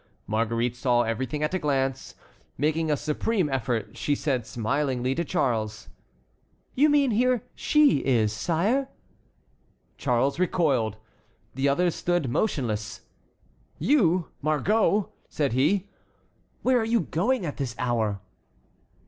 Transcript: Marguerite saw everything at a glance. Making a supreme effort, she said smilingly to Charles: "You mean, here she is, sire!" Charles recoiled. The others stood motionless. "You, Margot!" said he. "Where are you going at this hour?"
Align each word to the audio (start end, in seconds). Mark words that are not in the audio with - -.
Marguerite 0.25 0.75
saw 0.75 1.03
everything 1.03 1.43
at 1.43 1.53
a 1.53 1.59
glance. 1.59 2.15
Making 2.57 2.89
a 2.89 2.97
supreme 2.97 3.47
effort, 3.49 3.95
she 3.95 4.15
said 4.15 4.47
smilingly 4.47 5.13
to 5.13 5.23
Charles: 5.23 5.89
"You 6.73 6.89
mean, 6.89 7.11
here 7.11 7.43
she 7.53 7.97
is, 8.03 8.33
sire!" 8.33 8.89
Charles 9.99 10.39
recoiled. 10.39 10.97
The 11.53 11.69
others 11.69 11.93
stood 11.93 12.31
motionless. 12.31 13.01
"You, 13.77 14.29
Margot!" 14.41 15.09
said 15.29 15.53
he. 15.53 15.87
"Where 16.63 16.79
are 16.79 16.83
you 16.83 17.01
going 17.01 17.45
at 17.45 17.57
this 17.57 17.75
hour?" 17.77 18.21